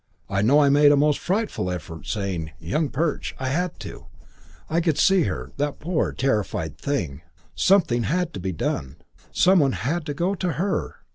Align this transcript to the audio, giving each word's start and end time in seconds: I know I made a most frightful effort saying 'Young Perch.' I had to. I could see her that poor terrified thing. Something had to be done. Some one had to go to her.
I 0.31 0.41
know 0.41 0.61
I 0.63 0.69
made 0.69 0.91
a 0.91 0.97
most 0.97 1.19
frightful 1.19 1.69
effort 1.69 2.07
saying 2.07 2.53
'Young 2.57 2.89
Perch.' 2.89 3.35
I 3.37 3.49
had 3.49 3.79
to. 3.81 4.07
I 4.67 4.81
could 4.81 4.97
see 4.97 5.25
her 5.25 5.51
that 5.57 5.77
poor 5.77 6.11
terrified 6.11 6.75
thing. 6.75 7.21
Something 7.53 8.01
had 8.05 8.33
to 8.33 8.39
be 8.39 8.51
done. 8.51 8.95
Some 9.31 9.59
one 9.59 9.73
had 9.73 10.07
to 10.07 10.15
go 10.15 10.33
to 10.33 10.53
her. 10.53 10.95